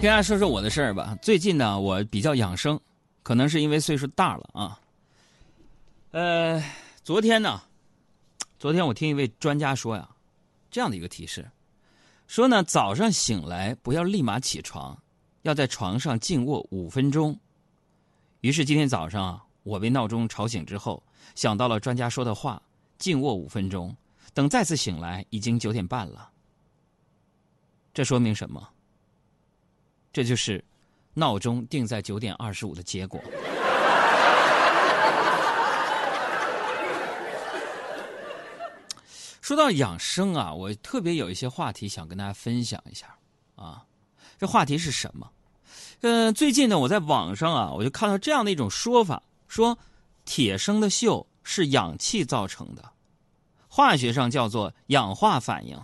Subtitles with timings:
[0.00, 1.18] 跟大家说说我的事儿吧。
[1.20, 2.78] 最近呢，我比较养生，
[3.24, 4.80] 可能是因为岁数大了啊。
[6.12, 6.62] 呃，
[7.02, 7.60] 昨天呢，
[8.60, 10.08] 昨天我听一位专家说呀，
[10.70, 11.50] 这样的一个提示，
[12.28, 14.96] 说呢早上醒来不要立马起床，
[15.42, 17.36] 要在床上静卧五分钟。
[18.42, 21.02] 于是今天早上，我被闹钟吵醒之后，
[21.34, 22.62] 想到了专家说的话，
[22.98, 23.94] 静卧五分钟。
[24.32, 26.30] 等再次醒来，已经九点半了。
[27.92, 28.68] 这说明什么？
[30.12, 30.64] 这就是
[31.14, 33.20] 闹钟定在九点二十五的结果。
[39.40, 43.06] 说到养生啊，我特别有一些话题想跟大家分享一下
[43.56, 43.84] 啊。
[44.38, 45.30] 这话题是什么？
[46.02, 49.78] 嗯，最近呢，我在网上啊，我就看到这样的一种说法，说
[50.24, 52.92] 铁生的锈是氧气造成的，
[53.68, 55.74] 化学上叫做氧化反应。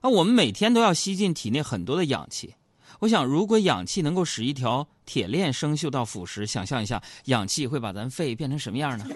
[0.00, 2.54] 啊，我们每天都要吸进体内很多的氧气。
[3.00, 9.06] 我想，如果氧气能够使一条铁链生锈到腐蚀，想象一下，氧气会把咱肺变成什么样呢？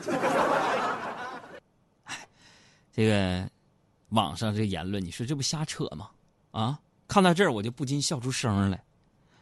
[2.04, 2.26] 哎，
[2.92, 3.46] 这个
[4.08, 6.08] 网上这个言论，你说这不瞎扯吗？
[6.52, 8.82] 啊，看到这儿我就不禁笑出声来。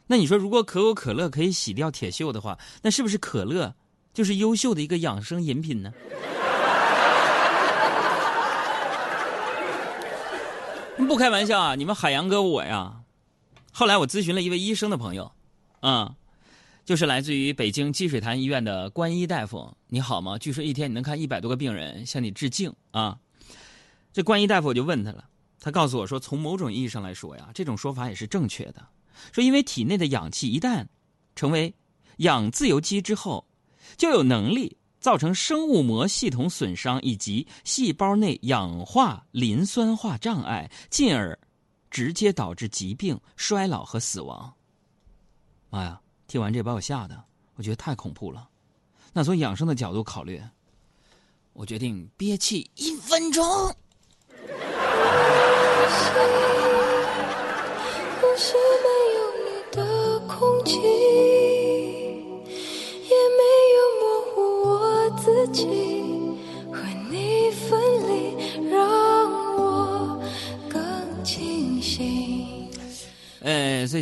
[0.09, 3.75] 那你说，如果可口可乐可以洗掉铁锈的话，那是不是可乐
[4.13, 5.93] 就是优秀的一个养生饮品呢？
[11.07, 11.75] 不开玩笑啊！
[11.75, 13.02] 你们海洋哥我呀，
[13.75, 15.33] 后来我咨询了一位医生的朋友，
[15.81, 16.15] 啊，
[16.85, 19.75] 就是来自于北京积水潭医院的关医大夫。
[19.89, 20.37] 你好吗？
[20.39, 23.19] 据说一天你能看一百多个病人向你致敬啊。
[24.13, 25.25] 这关医大夫我就问他了，
[25.59, 28.87] 他告诉我说，从某种意义上来说呀，这种说法也是正确的。
[29.33, 30.85] 说因为体内的氧气一旦
[31.35, 31.75] 成为
[32.19, 33.47] 氧自由基之后，
[33.97, 34.77] 就有能力。
[35.01, 41.37] 造成生物膜系统损伤以及细胞内氧化磷酸化障碍，进而
[41.93, 44.53] 直接导致疾病、衰老和死亡。
[45.71, 46.01] 妈呀！
[46.27, 47.25] 听完这把我吓得，
[47.57, 48.49] 我觉得太恐怖了。
[49.13, 50.43] 那从养生的角度考虑，
[51.53, 53.45] 我决定憋气一分钟。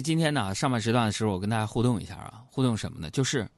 [0.00, 3.11] 今天呢，上半时段的时候，我跟大家互动一下啊，互动什么呢？
[3.11, 3.49] 就是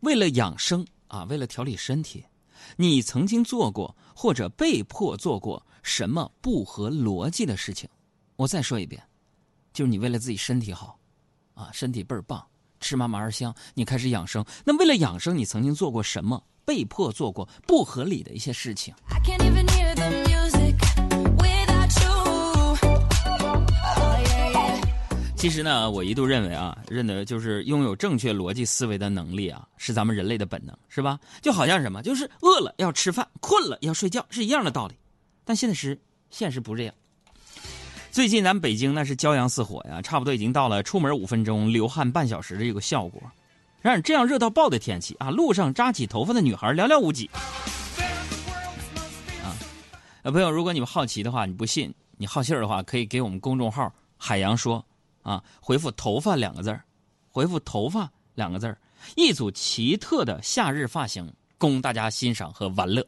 [0.00, 2.24] 为了养生啊，为了调理身体，
[2.76, 7.88] 你曾经做过或者被迫做过什么不合逻辑的事情？
[8.36, 9.02] 我再说一遍，
[9.72, 10.98] 就是你为了自己身体好，
[11.54, 12.44] 啊，身体倍儿棒，
[12.80, 14.44] 吃嘛嘛而香，你开始养生。
[14.64, 16.42] 那为了养生，你曾经做过什么？
[16.66, 18.94] 被迫做过不合理的一些事情。
[25.44, 31.20] 其实呢，我一度认为啊，认得就是拥有正确逻辑思维的能力啊，是咱们人类的本能，是吧？
[31.42, 34.94] 就好像什么，就是饿了要吃饭，困了要睡觉，是一样的道理。
[35.44, 36.00] 但现实
[36.30, 36.94] 现实不是这样。
[38.10, 43.22] 最近咱们北京那是骄阳似火呀，差不多已经到了出门五分钟流汗半小时的这个效果。
[43.82, 47.28] 然而，这样热到爆的天气啊，路上扎起头发的女孩寥寥无几。
[49.42, 49.52] 啊，
[50.22, 54.82] 朋友，如果你们好奇的话，你不信，你好信儿的话，可以给我们公众号“海洋说”
[55.24, 56.84] 啊，回复“头发”两个字儿，
[57.28, 58.78] 回复“头发”两个字儿，
[59.16, 63.04] 一组奇特的夏日发型供大家欣赏和玩乐。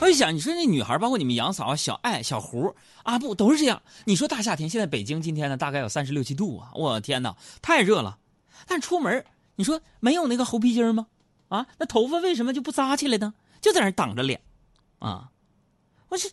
[0.00, 3.80] 我一想，你说那女孩，包括你们杨嫂、小爱、小胡、阿布，都是这样。
[4.06, 6.70] 你说大夏天，现在北京今天呢，大概有三十六七度啊！
[6.74, 8.18] 我天哪，太热了。
[8.66, 9.24] 但出门，
[9.56, 11.06] 你说没有那个猴皮筋吗？
[11.48, 13.34] 啊，那头发为什么就不扎起来呢？
[13.60, 14.40] 就在那挡着脸，
[15.00, 15.30] 啊，
[16.08, 16.30] 我是，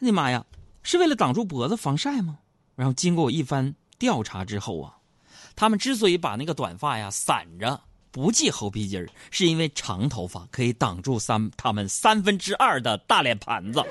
[0.00, 0.44] 我的妈呀，
[0.82, 2.40] 是为了挡住脖子防晒吗？
[2.78, 4.94] 然后经过我一番调查之后啊，
[5.56, 7.80] 他们之所以把那个短发呀散着
[8.12, 13.84] 不系猴皮筋是因为长头发可以挡住三他们三分之二的大脸盘子。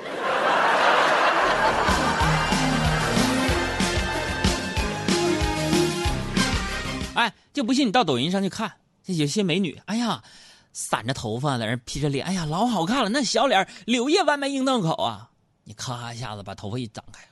[7.15, 8.71] 哎，就不信你到抖音上去看，
[9.03, 10.23] 这有些美女，哎呀，
[10.71, 15.29] 散着头发在那披着脸，哎呀，老好看了，那小脸柳叶弯眉樱桃口啊！
[15.65, 17.27] 你咔一下子把头发一展开，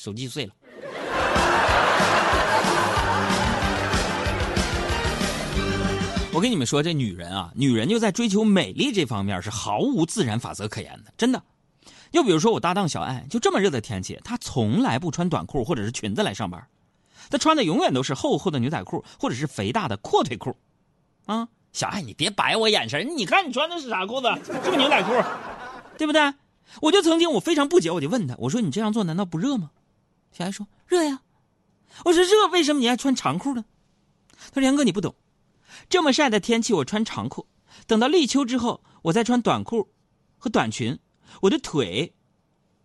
[0.00, 0.52] 手机碎了。
[6.32, 11.42] 我跟你们说，这女人啊，女人就在追求美丽这方面是毫无自然法则可言的，真的。
[12.12, 16.66] 又比如说我搭档小爱，就这么热的天气，她从来不穿短裤或者是裙子来上班。
[17.28, 20.56] 他穿的永远都是厚厚的牛仔裤，或者是肥大的阔腿裤，
[21.26, 24.28] 啊，小爱，你别白我眼神，你看你穿的是啥裤子？
[24.46, 25.12] 是不是牛仔裤？
[25.98, 26.32] 对不对？
[26.80, 29.70] 我就曾经我非常不解，我就问他，我说你这样做难道不热吗？
[30.32, 31.20] 小爱说热呀。
[32.04, 33.64] 我说热，为什么你还穿长裤呢？
[34.52, 35.14] 他说杨哥你不懂，
[35.88, 37.46] 这么晒的天气我穿长裤，
[37.86, 39.90] 等到立秋之后我再穿短裤
[40.38, 40.98] 和短裙，
[41.42, 42.14] 我的腿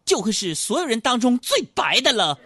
[0.03, 2.37] 就会是所有人当中最白的了。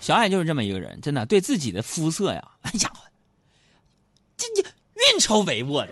[0.00, 2.92] 小爱就是这么一个人，真的对自己的肤色呀，哎呀，
[4.36, 5.88] 这这运筹帷幄的，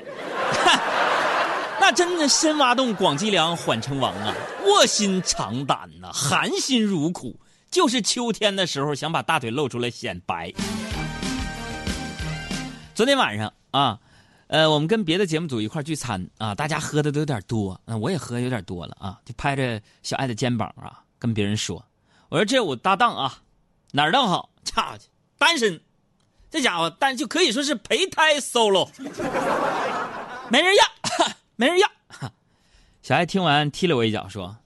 [1.83, 4.33] 那真的深挖洞，广积粮，缓称王啊，
[4.65, 7.41] 卧薪尝胆呐，含辛茹苦，
[7.73, 10.53] 就是秋天的时候想把大腿露出来显白。
[12.95, 13.99] 昨天晚上啊，
[14.47, 21.85] 呃，我们跟别的节目组一块聚餐啊，大家喝的都有点多，那我也喝有点多了啊，就拍着小爱的肩膀啊，跟别人说
[22.31, 23.41] ：“我说这我搭档啊。”
[23.91, 25.81] 哪儿倒好，家伙去，单身，
[26.49, 28.89] 这家伙单就可以说是胚胎 solo，
[30.49, 30.85] 没人要，
[31.57, 31.89] 没人要。
[33.03, 34.57] 小爱听完踢了我一脚，说：“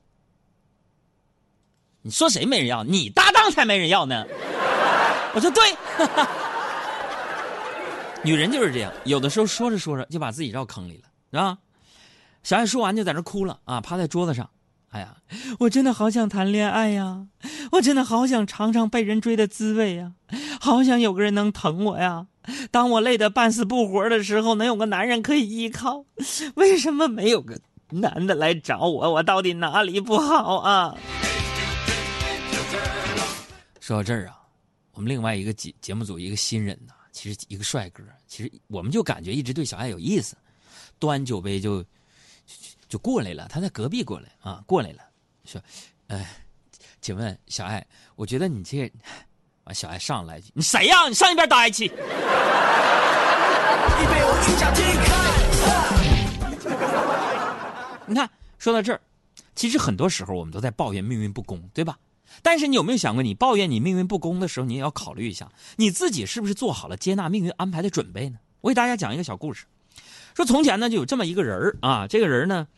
[2.02, 2.84] 你说谁没人要？
[2.84, 4.26] 你搭档才没人要呢。
[5.34, 5.62] ”我说：“对。
[8.24, 11.58] ”女人就是这样，有的时候说着说着就把自己绕坑里了，是吧？
[12.42, 14.48] 小爱说完就在那哭了啊，趴在桌子上。
[14.96, 15.14] 哎呀，
[15.58, 17.26] 我真的好想谈恋爱呀！
[17.72, 20.14] 我真的好想尝尝被人追的滋味呀！
[20.58, 22.26] 好想有个人能疼我呀！
[22.70, 26.02] 当我累得半死不活的时候，能有个男人可以依靠。
[26.54, 27.60] 为什么没有个
[27.90, 29.12] 男的来找我？
[29.12, 30.96] 我到底哪里不好啊？
[33.78, 34.40] 说到这儿啊，
[34.94, 40.34] 我们另外一个节节目组一个新人呐，其实一个帅哥，其实我们就感觉一直对小爱有意思，
[40.98, 41.84] 端酒杯就。
[42.88, 44.98] 就过来了，他在隔壁过来啊，过来了，
[45.44, 45.60] 说
[46.08, 46.24] ：“哎，
[47.00, 47.84] 请问小爱，
[48.14, 48.90] 我觉得你这……”
[49.64, 51.08] 完，小爱上来：“你谁呀？
[51.08, 51.88] 你上一边待去。
[58.06, 59.00] ”你看，说到这儿，
[59.56, 61.98] 其实很多时候我们都在抱怨命运不公，对吧？
[62.42, 68.38] 但是你有没有想过，你抱怨你命运不公的时候，你也要考虑一下，你自己是不是做好了接纳命运安排的准备呢？
[68.60, 69.64] 我给大家讲一个小故事。
[70.36, 72.68] 说从前呢，就有这么一个人啊，这个人呢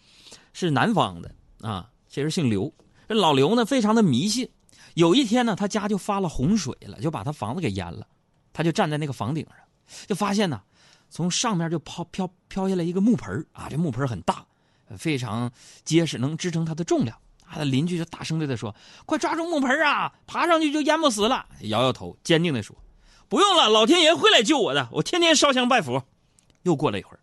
[0.53, 2.73] 是南方的啊，其实姓刘。
[3.09, 4.49] 这老刘呢非常的迷信，
[4.95, 8.07] 有一天呢，他家就发了洪水了，就把他房子给淹了。
[8.53, 9.57] 他就站在那个房顶上，
[10.07, 10.63] 就发现呢，
[11.11, 14.47] 从上面就抛飘飘下来一个木盆啊，这木盆很大，
[14.97, 15.51] 非常
[15.85, 17.19] 结实，能支撑他的重量。
[17.51, 18.73] 他的邻居就大声对他说
[19.05, 22.77] ：“快抓住木盆啊，爬上去就淹不死了。”摇摇头，坚定的说
[23.29, 26.05] ：“不用了，老天爷会来救我的，我天天烧香拜佛。”
[26.63, 27.18] 又过了一会儿。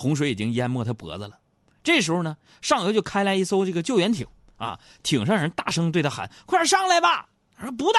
[0.00, 1.38] 洪水已经淹没他脖子了，
[1.84, 4.26] 这时候呢，上游就开来一艘这个救援艇
[4.56, 7.98] 啊，艇上人大声对他喊：“快点上来吧！”他说：“不的，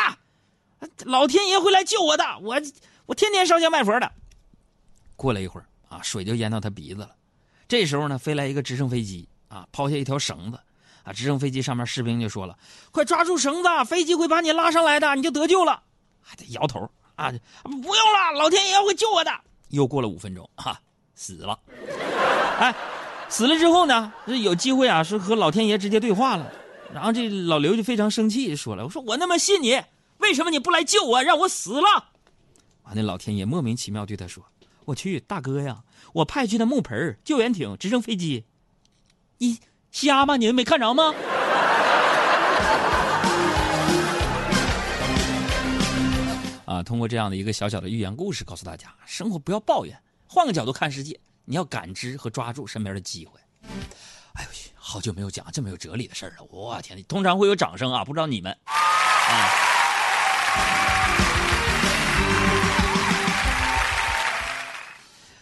[1.05, 2.59] 老天爷会来救我的，我
[3.05, 4.11] 我天天烧香拜佛的。”
[5.15, 7.11] 过了一会儿啊，水就淹到他鼻子了。
[7.67, 10.59] 这时候呢，飞来一个直升飞机啊，抛下一条绳子
[11.03, 12.57] 啊，直升飞机上面士兵就说了
[12.89, 15.83] ：“快抓住绳子，飞机会把你拉上来的，你就得救了。”
[16.19, 17.31] 还得摇头啊，
[17.61, 19.31] 不用了，老天爷会救我的。
[19.69, 20.81] 又过了五分钟哈。
[21.21, 21.59] 死了，
[22.57, 22.73] 哎，
[23.29, 26.51] 死了之后呢，这有机会啊，是和老天爷直接对话了。
[26.91, 29.79] 然后这老刘就非常生气，说了：“我说我那么信你，
[30.17, 31.83] 为什么你不来救我，让我死了？”
[32.85, 34.43] 完，那老天爷莫名其妙对他说
[34.85, 35.83] ：“我去，大哥呀，
[36.13, 38.45] 我派去的木盆、救援艇、直升飞机，
[39.37, 39.59] 你
[39.91, 40.37] 瞎吗？
[40.37, 41.13] 你们没看着吗？”
[46.65, 49.95] 啊，通过这样的一个小小的寓言故事，告诉大家：生活不要抱怨。
[50.33, 53.37] 换个角度看世界，你要感知和抓住身边的机会。
[54.35, 56.43] 哎呦去，好久没有讲这么有哲理的事儿了。
[56.49, 58.57] 我天，通常会有掌声啊，不知道你们。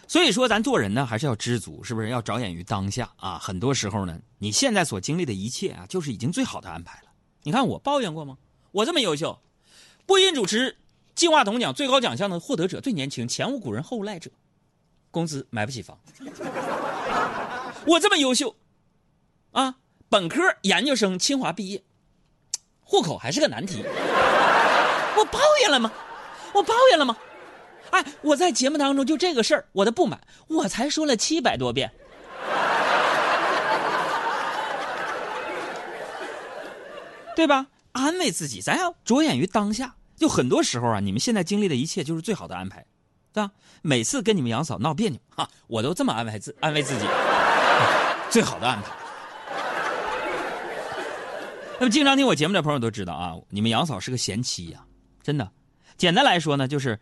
[0.08, 2.08] 所以说，咱做人呢，还是要知足，是不是？
[2.08, 3.38] 要着眼于当下啊。
[3.38, 7.12] 很多时候呢，你现在所经历的一切啊，就是已经最好的安排了。
[7.44, 8.36] 你看我抱怨过吗？
[8.72, 9.40] 我这么优秀，
[10.04, 10.76] 播音主持
[11.14, 14.28] 金话筒奖最高奖项的获得者最年轻，前无古人后无来者。
[15.10, 15.98] 工资买不起房，
[17.86, 18.54] 我这么优秀，
[19.52, 19.76] 啊，
[20.08, 21.82] 本科、研究生、清华毕业，
[22.82, 23.84] 户口还是个难题。
[25.16, 25.92] 我抱怨了吗？
[26.54, 27.16] 我抱怨了吗？
[27.90, 31.90] 哎，我在节目当中就这个事儿，我的不满，我才说了七百多遍，
[37.34, 37.66] 对吧？
[37.92, 39.96] 安慰自己，咱要着眼于当下。
[40.16, 42.86] 就很多时候啊，你们现在经历的一切就是最好的安排。
[43.32, 43.50] 对吧？
[43.82, 47.06] 每次跟你们杨嫂闹别扭，哈，我都这么安慰自安慰自己，
[48.30, 48.92] 最好的安排。
[51.78, 54.84] 那么，经常听我节目的朋友都知道啊，你们杨嫂是个贤妻呀，
[55.22, 55.50] 真的。
[55.96, 56.98] 简单来说呢，就是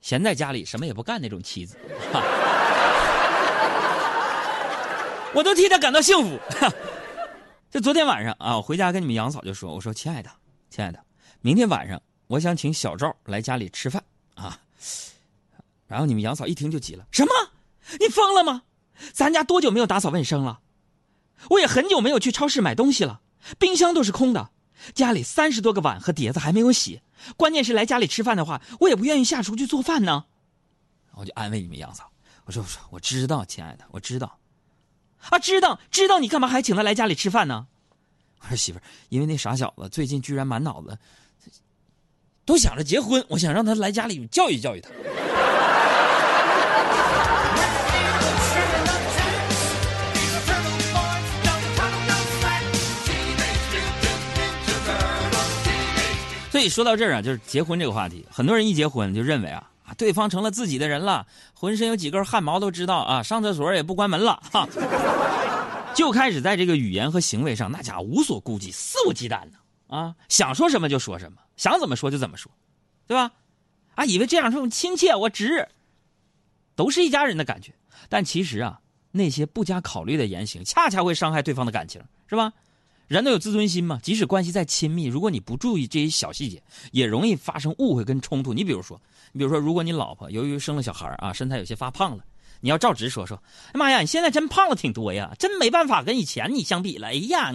[0.00, 1.76] 闲在家里什么也不干那种妻子。
[5.34, 6.38] 我都替他感到幸福。
[7.70, 10.30] 就昨天晚上啊，我回家跟你们杨嫂就说：“我说亲爱的，
[10.70, 10.98] 亲爱的，
[11.42, 14.02] 明天晚上我想请小赵来家里吃饭。”
[15.86, 17.30] 然后你们杨嫂一听就急了：“什么？
[17.98, 18.62] 你疯了吗？
[19.12, 20.60] 咱家多久没有打扫卫生了？
[21.50, 23.20] 我也很久没有去超市买东西了，
[23.58, 24.50] 冰箱都是空的，
[24.94, 27.00] 家里三十多个碗和碟子还没有洗。
[27.36, 30.24] 关键是来家里吃饭的话，我也不愿意下厨去做饭呢。”
[31.14, 32.10] 我就安慰你们杨嫂
[32.44, 34.38] ：“我说我说我知道，亲爱的，我知道。”
[35.30, 37.66] 啊，知道知道，你干嘛还请他来家里吃饭呢？
[38.40, 40.96] 我说媳妇儿，因为那傻小子最近居然满脑子
[42.48, 44.88] 都想着结婚，我想让他来家里教育教育他。
[56.50, 59.62] 所以说到这儿啊，就是结婚这个话题，很多人一结婚就认为啊。
[59.98, 64.66] 对方成了自己的人了，浑身有几根汗毛都知道啊，上厕所也不关门了哈，
[65.94, 69.52] 就开始在这个语言和行为上，那家伙无所顾忌，肆无忌惮的，
[69.88, 72.52] 啊想说什么就说什么，想怎么说就怎么说，
[73.06, 73.32] 对吧？
[73.96, 75.66] 啊，以为这样说亲切，我直，
[76.76, 77.74] 都是一家人的感觉，
[78.08, 78.80] 但其实啊，
[79.10, 82.52] 那些不加考虑的言行，恰恰会伤害对方的感情，是吧？
[83.08, 88.52] 人都有自尊心嘛，即使关系再亲密，如果你不注意这些小细节，也容易发生误会跟冲突。
[88.52, 89.00] 你比如说，
[89.32, 92.24] 你比如说，如果你老婆由于生了小孩啊，身材有些发胖了，
[92.60, 93.42] 你要照直说说
[93.72, 97.50] ：“哎妈呀，你现在真胖了挺多呀，真没办法跟以前你相比了。”哎呀，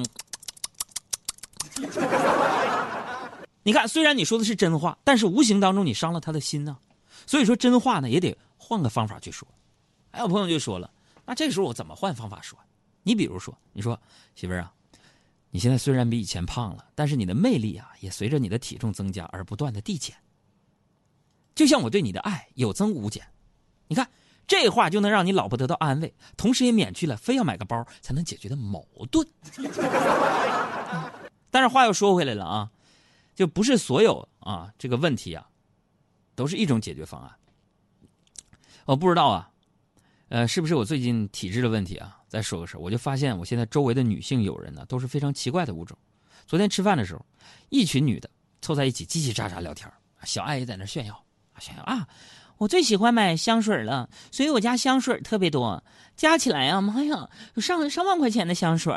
[3.63, 6.77] 你看，虽然你说的是真话，但是无形当中你伤了他的心呢。
[7.25, 9.47] 所以说，真话呢也得换个方法去说。
[10.11, 10.91] 还有朋友就说了，
[11.25, 12.59] 那这时候我怎么换方法说？
[13.03, 13.99] 你比如说，你说
[14.35, 14.71] 媳妇儿啊。
[15.49, 20.15] 你现在虽然比以前胖了，但是你的魅力啊，也随着你的体重增加而不断的递减。
[21.53, 23.23] 就像我对你的爱有增无减，
[23.87, 24.09] 你看
[24.47, 29.27] 这话就能让你老婆得到安慰，同时也免去了非要买个包才能解决的矛盾。
[31.53, 32.71] 但是话又说回来了啊，
[33.35, 35.47] 就不是所有啊这个问题啊，
[36.33, 37.31] 都是一种解决方案。
[38.85, 39.51] 我不知道啊。
[40.29, 42.17] 呃，是不是我最近体质的问题啊？
[42.27, 45.95] 再说个事我就发现我现在周围的女性友人呢，都是非常奇怪的物种。
[46.47, 47.23] 昨天吃饭的时候，
[47.69, 48.27] 一群女的
[48.59, 49.87] 凑在一起叽叽喳喳聊天，
[50.23, 51.23] 小爱也在那炫耀，
[51.59, 52.07] 炫耀啊！
[52.57, 55.83] 我最喜欢买香水了，所以我家香水特别多，
[56.15, 58.91] 加起来啊，妈呀，有上上万块钱的香水。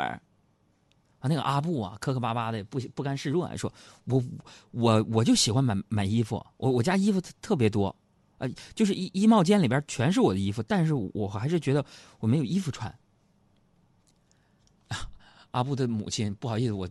[1.27, 3.71] 那个阿布啊，磕磕巴巴的，不不甘示弱，说
[4.05, 4.23] 我
[4.71, 7.95] 我我就喜欢买买衣服，我我家衣服特别多。
[8.39, 11.83] 呃，就是衣衣帽间里边全是我的衣服，但是我还是觉得
[12.19, 12.93] 我没有衣服穿。
[15.51, 16.87] 阿布的母亲，不好意思，我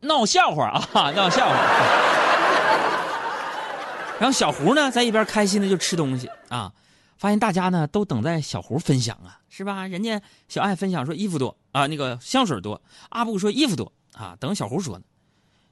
[0.00, 1.56] 闹笑话啊，闹笑话。
[4.20, 6.72] 然后小胡呢，在一边开心的就吃东西啊，
[7.18, 9.86] 发现大家呢都等在小胡分享啊，是吧？
[9.86, 15.04] 人家小爱分享说衣服多啊，那个香水多，阿布说衣服多啊，等小胡说呢。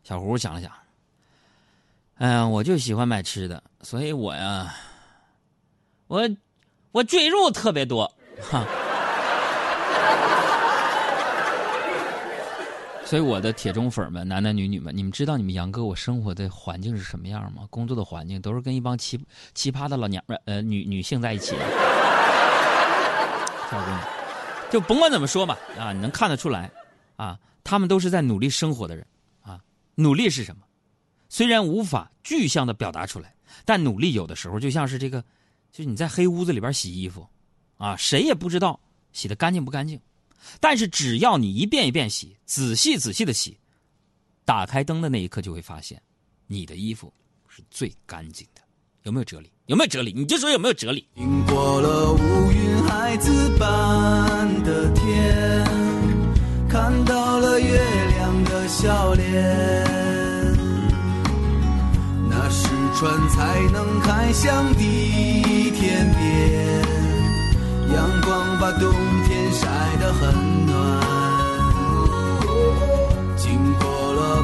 [0.03, 0.71] 小胡想了想。
[2.17, 4.75] 哎呀，我就喜欢买吃的，所以我呀，
[6.09, 6.29] 我
[6.93, 8.65] 我赘肉特别多，哈。
[13.07, 17.65] 所以我的铁中粉们，男男女女们，你们知道你们杨哥我生活的环境是什么样吗？
[17.71, 19.17] 工作的环境都是跟一帮奇
[19.55, 21.55] 奇葩的老娘们呃女女性在一起。
[23.71, 24.01] 小姑娘，
[24.73, 26.69] 就甭管怎么说吧，啊，你能看得出来，
[27.15, 29.07] 啊，他们都是在努力生活的人，
[29.41, 29.61] 啊，
[29.95, 30.63] 努力是什么？
[31.29, 33.33] 虽然无法具象的表达出来，
[33.65, 35.23] 但努力有的时候就像是这个，
[35.71, 37.25] 就是你在黑屋子里边洗衣服，
[37.77, 38.81] 啊，谁也不知道
[39.13, 40.01] 洗的干净不干净，
[40.61, 43.59] 但是只要你一遍一遍洗，仔细仔细的洗，
[44.45, 46.01] 打开灯的那一刻就会发现，
[46.47, 47.13] 你的衣服
[47.49, 48.63] 是最干净的。
[49.03, 49.51] 有没有哲理？
[49.67, 50.13] 有没有哲理？
[50.13, 51.07] 你就说有没有哲理？
[51.15, 55.65] 经过了乌云孩子般的天，
[56.69, 57.81] 看到了月
[58.17, 60.07] 亮的笑脸。
[62.99, 66.83] 船才能开向地天边，
[67.95, 68.91] 阳光把冬。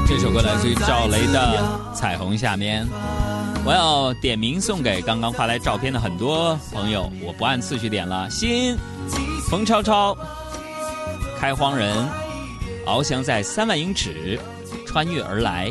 [0.07, 1.65] 这首歌来自于赵雷的
[1.95, 2.87] 《彩虹下面》，
[3.65, 8.29] 我要点名送给刚刚发来照片的很多朋友，我不按次序点了。
[8.29, 8.77] 心，
[9.49, 10.17] 冯超超，
[11.39, 11.97] 开荒人，
[12.87, 14.39] 翱翔在三万英尺，
[14.87, 15.71] 穿越而来，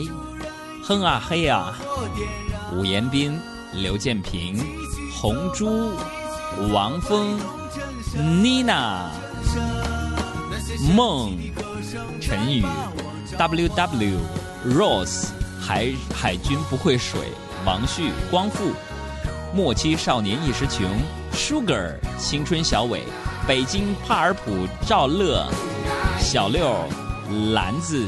[0.83, 1.77] 哼啊嘿啊。
[2.74, 3.39] 武延斌、
[3.74, 4.57] 刘建平、
[5.13, 5.91] 红珠、
[6.74, 7.39] 王峰、
[8.17, 9.10] Nina、
[10.95, 11.38] 梦、
[12.19, 12.63] 陈宇、
[13.38, 14.17] W W、
[14.65, 15.27] Rose、
[15.60, 17.21] 海海军不会水、
[17.65, 18.71] 王旭、光复、
[19.53, 20.86] 莫欺少年一时穷、
[21.33, 23.03] Sugar、青春小伟、
[23.48, 25.45] 北京帕尔普赵乐、
[26.19, 26.75] 小六、
[27.53, 28.05] 篮子、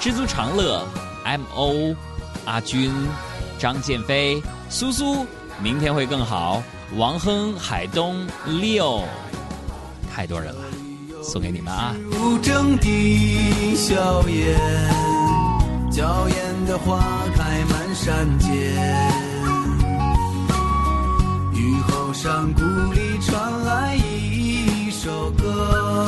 [0.00, 0.86] 知足常乐、
[1.24, 1.94] M O、
[2.44, 2.92] 阿军、
[3.58, 5.26] 张建飞、苏苏，
[5.60, 6.62] 明天会更好。
[6.96, 9.02] 王亨、海东、六，
[10.16, 10.60] 太多人了，
[11.22, 11.94] 送给你们啊！
[12.12, 14.58] 无争的笑颜，
[15.92, 16.98] 娇艳的花
[17.34, 18.50] 开满山间。
[21.52, 22.62] 雨后山谷
[22.94, 26.06] 里传来一首歌，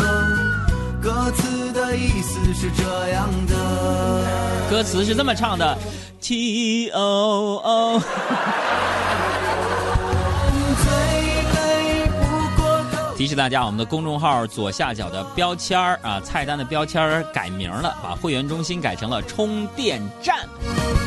[1.03, 4.71] 歌词的意思是这样的。
[4.71, 5.77] 歌词是这么唱的
[6.23, 8.03] ：T O O。
[13.19, 20.49] 提示大家，我们的公众号左下角的标签儿啊，菜单的标签儿改名了，把会员中心改成了充电站。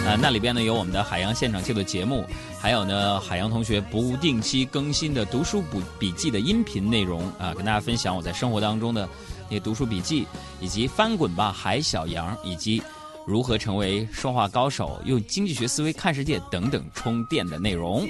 [0.05, 2.25] 呃，那里边呢有我们的海洋现场秀的节目，
[2.59, 9.07] 还有呢海洋同学不定期更新的读书补笔记的音频内容啊，跟大家分享我在生活当中的
[9.47, 10.27] 那些读书笔记，
[10.59, 12.83] 以及翻滚吧海小羊，以及。
[13.25, 14.99] 如何成为说话高手？
[15.05, 18.07] 用经济学思维看世界等等充电的内容。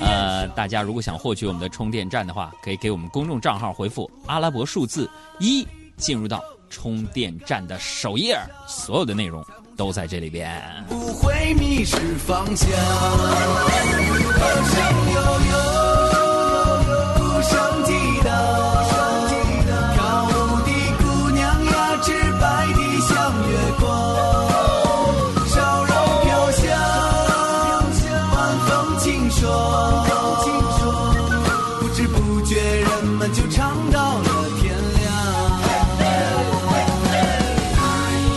[0.00, 9.44] 呃，大家如果想获取我们的充电站的话，可以给我们公众账号回复阿拉伯数字一，进入到充电站的首页，所有的内容
[9.76, 10.62] 都在这里边。
[10.88, 12.68] 不会迷失方向。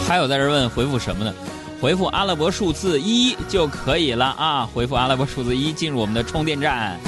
[0.07, 1.33] 还有在这问回复什么呢？
[1.81, 4.69] 回复阿拉伯数字一就可以了啊！
[4.73, 6.99] 回复阿拉伯数字一进入我们的充电站。